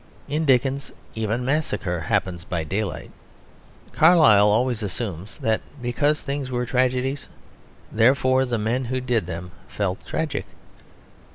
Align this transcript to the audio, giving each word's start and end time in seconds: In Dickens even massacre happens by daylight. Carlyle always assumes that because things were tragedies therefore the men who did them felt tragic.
In 0.27 0.45
Dickens 0.45 0.91
even 1.13 1.45
massacre 1.45 1.99
happens 1.99 2.43
by 2.43 2.63
daylight. 2.63 3.11
Carlyle 3.91 4.47
always 4.47 4.81
assumes 4.81 5.37
that 5.37 5.61
because 5.79 6.23
things 6.23 6.49
were 6.49 6.65
tragedies 6.65 7.27
therefore 7.91 8.45
the 8.45 8.57
men 8.57 8.85
who 8.85 8.99
did 8.99 9.27
them 9.27 9.51
felt 9.67 10.03
tragic. 10.03 10.47